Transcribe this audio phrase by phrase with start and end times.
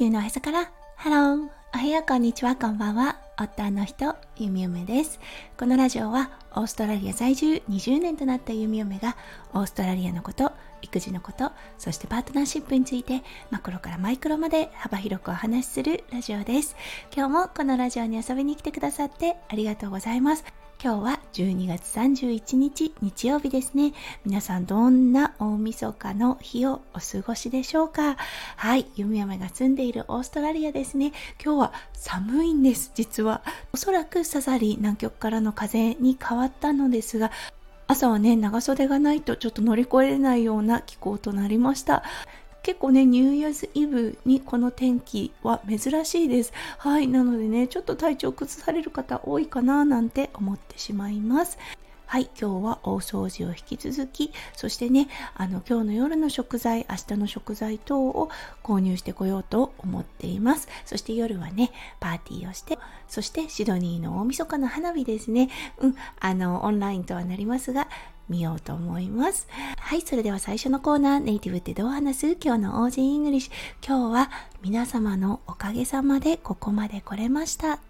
[0.00, 0.72] 地球のへそから。
[0.96, 3.18] ハローおはようこんにちはこんばんは。
[3.38, 5.20] 夫の人ゆみおめです。
[5.58, 9.18] このラジオはオーストラリア在住20年となったゆみおめが
[9.52, 16.76] オーストラリアのこと育児のことそしてパートナーシップについてマクロからマイクロまで幅広くお話しするラジオです。
[17.14, 20.59] 今日もこのラジオに遊びに来てくださってありがとうございます。
[20.82, 23.92] 今日は12月31日日曜日ですね。
[24.24, 28.16] 皆さんどんな大晦日の日をお過ごしでしょうか？
[28.56, 31.12] はい、弓嫁が住んでいるオーストラリアですね。
[31.44, 33.42] 今日は寒いんです、実は。
[33.74, 37.30] おそらくサザリ南極からの風に変わったのですが、
[37.86, 42.04] 朝はね、長袖がないとちょっと乗り越えれないような気候となりました。
[42.62, 46.52] 結構ね、ニューイヤーズイブにこの天気は珍しいです。
[46.78, 47.08] はい。
[47.08, 51.58] なのでね、ちょっと体調崩される方多いかななんて思ってしまいます。
[52.10, 55.06] はい、今日は大掃除を引き続き、そしてね、
[55.36, 58.30] あの、今日の夜の食材、明日の食材等を
[58.64, 60.66] 購入してこようと思っています。
[60.84, 65.50] そして夜はね、パーティーをして、そしてシドニーの大晦日の花火ですね。
[65.78, 67.86] うん、あの、オンラインとはなりますが、
[68.30, 69.46] 見ようと思います。
[69.76, 72.36] はい、それでは最初のコーナー、ネイティブってどう話す？
[72.42, 73.86] 今日の Aussie English。
[73.86, 74.30] 今日は
[74.62, 77.80] 皆様のおかげさまでここまで来れました。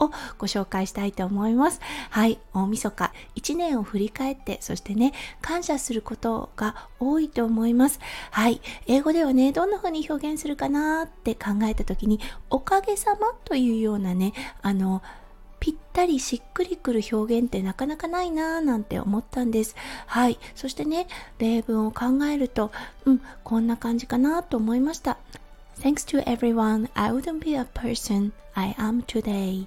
[0.00, 1.80] をご紹介したいと思います。
[2.10, 7.98] はい、大晦日、1年を振り返って、そしてね、感謝することが多いと思います。
[8.30, 15.02] はい、英語ではね、どんな風に表現するかなって考えた時に、おかげさまというようなね、あの、
[15.60, 19.74] ぴったりしっくりくる表現ってなかなかないなぁなんて思ったんです。
[20.06, 20.38] はい。
[20.54, 21.06] そしてね、
[21.38, 22.70] 例文を考えると、
[23.04, 25.18] うん、こんな感じかなと思いました。
[25.80, 29.66] Thanks to everyone, I wouldn't be a person I am today.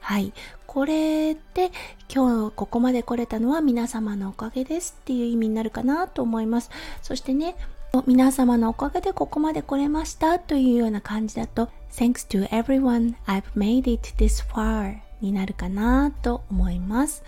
[0.00, 0.32] はい。
[0.66, 1.72] これで
[2.08, 6.70] 今日ここまで来れたのは皆様のおかげですっていう意味になるかなと思います。
[7.02, 7.56] そしてね、
[8.06, 17.22] 皆様のおかげでここまで来れましたというような感じだと Thanks to everyone, I've made it this far になるかなと思います。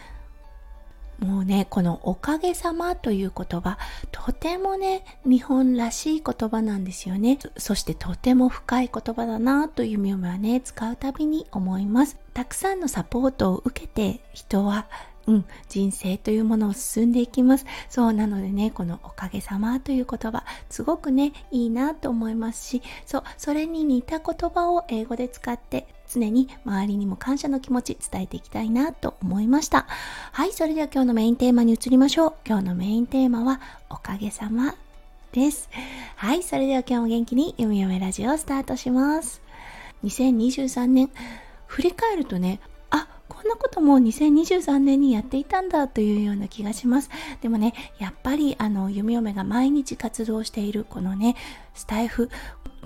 [1.19, 3.79] もうね、このおかげさまという言葉、
[4.11, 7.39] とてもね、日本らしい言葉なんですよね。
[7.57, 12.17] そしてとても深い言葉だなという意味はね、使うたびに思います。
[12.35, 14.87] たくさんのサポートを受けて人は
[15.27, 17.67] うん、人生というものを進んでいきます。
[17.89, 29.87] そうなのでね、このおかげさまという言葉、すごくね、いいなと思いますし、そう、それに似た言葉を英語で使って、常に周りにも感謝の気持ち伝えていきたいなと思いました。
[30.33, 32.35] はい、それでは今日のメインテーマに移りましょう。
[32.47, 34.75] 今日のメインテーマは、おかげさま
[35.33, 35.71] です。
[36.17, 39.41] はい、それでは今日も元気に読み読めラジオをスタートします。
[40.05, 41.11] 2023年、
[41.67, 42.61] 振り返るとね、
[43.43, 47.11] こんなことも2023年にやっていたんだというような気がします。
[47.41, 51.35] でもね、やっぱりあの、弓嫁が毎日活動しているこのね、
[51.75, 52.31] スタイフ、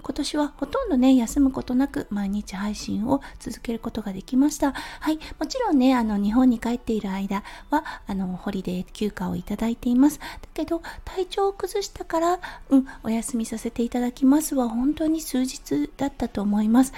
[0.03, 4.73] 今年はほとんどね、休むことなく毎日配信を続けることができました。
[4.73, 5.19] はい。
[5.39, 10.21] もちろんね、あの、日本に帰っている間は、あの、ホリデー休暇をいただいています。
[10.21, 12.41] だけど、体調を崩したから、
[12.71, 16.95] うん、お休みさせていただきますは、本当に数日だったと思います。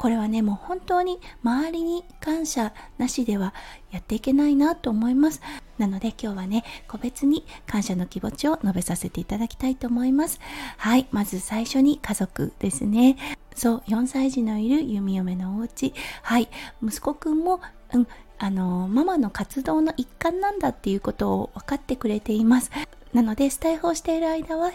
[0.00, 3.52] これはね、もう本当に周りに感謝なしでは
[3.90, 5.42] やっていけないなと思います。
[5.76, 10.40] なので今日はね、個別に感謝の気持ちを述べさせていただきたいと思います。
[10.78, 13.18] はい、まず最初に家族ですね。
[13.54, 15.92] そう、4歳児のいる弓嫁のお家。
[16.22, 16.48] はい、
[16.82, 17.60] 息子くんも、
[17.92, 18.06] うん、
[18.38, 22.70] あの、ママの活動の一環なんだっていうことを分かってくれています。
[23.12, 24.72] なので、スタイフをしている間は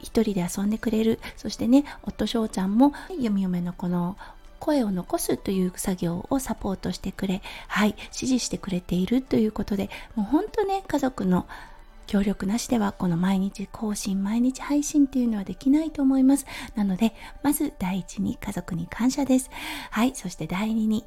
[0.00, 1.18] 一人で遊んでくれる。
[1.36, 4.18] そしてね、夫翔ちゃんも弓嫁のこの
[4.58, 11.46] 声を残すという作業をサポートしてくれ、はい、指示してくれているということで、もう本当ね、家族の
[12.06, 16.46] 協力なしではこの毎日更新、毎日配信っていうのはできないと思います。
[16.74, 19.50] なので、まず第一に家族に感謝です。
[19.90, 21.04] はい、そして第二に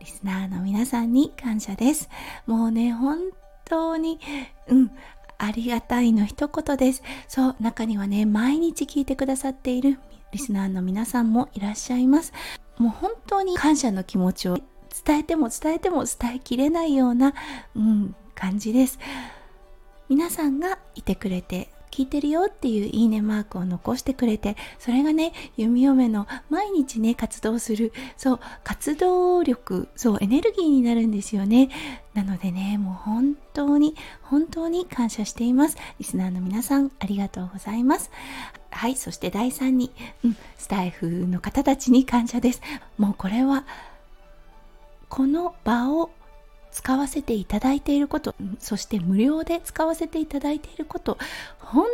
[0.00, 2.08] リスナーの皆さんに感謝です。
[2.46, 3.18] もうね、本
[3.64, 4.20] 当に、
[4.68, 4.90] うん、
[5.38, 7.02] ありがたいの一言です。
[7.28, 9.98] そう、中にはね、毎日聞いてくださっている
[10.32, 12.32] リスナーの皆さんもいらっしゃいます。
[12.78, 14.58] もう本当に感謝の気持ちを
[15.04, 17.34] 伝えても伝えても伝えきれないような、
[17.74, 18.98] うん、感じです。
[20.08, 31.68] 皆さんがいてくれて聞いてるよっていういいねマークを残してくれて、それがね、弓嫁の毎日ね、活動する、そう、活動力、そう、エネルギーになるんですよね。
[32.14, 35.76] なのでね、もう本当に、本当に感謝しています。
[35.98, 38.10] リスナーの皆さん、ありがとうございます。
[38.70, 39.92] はい、そして第3に、
[40.24, 42.62] うん、スタイフの方たちに感謝です。
[42.96, 43.66] もうこれは、
[45.10, 46.10] この場を
[46.72, 51.18] 使わせていただいていること、そして無料で使わせていただいていること、
[51.60, 51.86] 本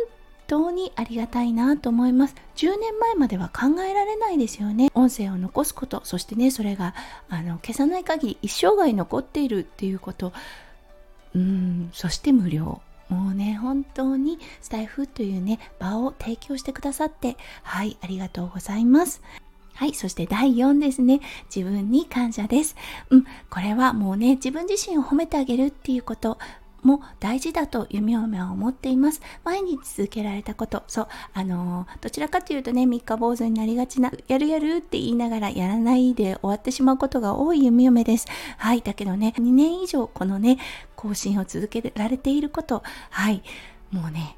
[0.49, 2.35] 当にありがたいなと思います。
[2.55, 4.89] 10年前までは考えられないですよね。
[4.95, 6.95] 音声を残すことそしてねそれが
[7.29, 10.33] あの消さない限り一生涯残っているっていうこと。
[11.35, 12.81] うんそして無料。
[13.09, 19.21] もうね本当にスタイフというね場を提供してくださってはいありがとうございます。
[19.79, 19.93] はい。
[19.93, 21.21] そして第4ですね。
[21.55, 22.75] 自分に感謝です。
[23.11, 23.23] うん。
[23.49, 26.37] これはもうね、自分自身を褒めてあげるっていうこと。
[26.81, 29.21] も大事だと弓嫁は思っています。
[29.45, 30.83] 毎日続けられたこと。
[30.87, 31.07] そう。
[31.33, 38.27] あのー、どちらかというとね、三日坊主になりがちな、やるやるって言いながらやらないで終わってしまうことが多い弓嫁です。
[38.57, 38.81] はい。
[38.81, 40.57] だけどね、2年以上このね、
[40.97, 42.83] 更新を続けられていること。
[43.11, 43.43] はい。
[43.91, 44.37] もうね、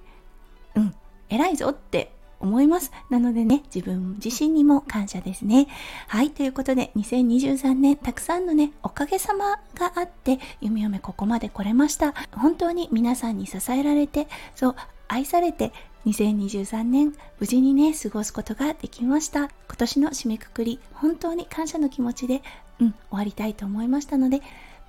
[0.76, 0.96] うん、
[1.30, 2.12] 偉いぞって
[2.42, 2.92] 思います。
[3.10, 5.68] なのでね、自分自身にも感謝ですね。
[6.08, 12.14] はい、ということで、2023年、たくさんのね、おかげさまがあって、弓嫁ここまで来れました。
[12.32, 14.76] 本当に皆さんに支えられて、そう、
[15.08, 15.72] 愛されて、
[16.06, 22.42] 2023年無事にね過ごすことができました今年の締めくくり本当に感謝の気持ちで
[22.80, 24.42] うん終わりたいと思いましたので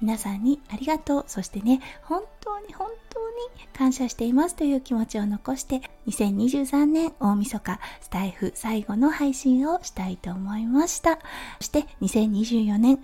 [0.02, 1.25] 皆さんにありがとう。
[1.28, 11.19] そしてね本当に本当に感謝していますという気持ちを残して2023年大晦日スタイフ最後の配信をしたいと思いました。
[11.58, 12.99] そして2024年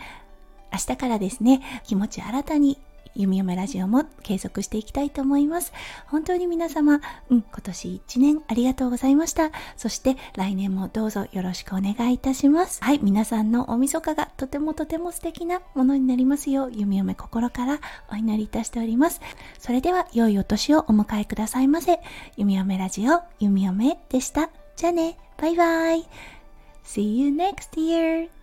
[0.72, 2.78] 明日からですね気持ち新たに
[3.19, 5.73] 弓嫁ラジオも継続していきたいと思います。
[6.06, 9.50] 本当に皆様、うん、今年1年ありがとうございました。
[9.76, 12.82] そして来年もどうぞよろしくお願いいたします。
[12.82, 17.81] はい、皆さんの大晦日がとてもとても素敵なものになりますよう、弓嫁心から
[18.12, 19.20] お祈りいたしております。
[19.59, 21.99] それでは、良いお年をお迎えくださいませ。
[22.37, 24.50] 弓嫁ラジオ、弓嫁でした。
[24.76, 26.06] じゃあね、バイバイ。
[26.85, 28.38] See you next year!